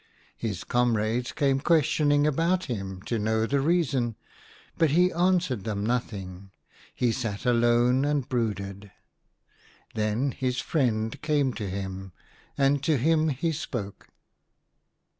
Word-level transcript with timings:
His 0.35 0.63
comrades 0.63 1.31
came 1.31 1.59
questioning 1.59 2.25
about 2.25 2.65
.him 2.65 3.03
to 3.03 3.19
know 3.19 3.45
the 3.45 3.61
reason, 3.61 4.15
but 4.75 4.89
he 4.89 5.11
answered 5.13 5.63
them 5.63 5.85
nothing; 5.85 6.49
he 6.95 7.11
sat 7.11 7.45
alone 7.45 8.03
and 8.03 8.27
brooded. 8.27 8.91
Then 9.93 10.31
his 10.31 10.59
friend 10.59 11.21
came 11.21 11.53
to 11.53 11.69
him, 11.69 12.13
and 12.57 12.81
to 12.81 12.97
him 12.97 13.29
he 13.29 13.51
spoke. 13.51 14.07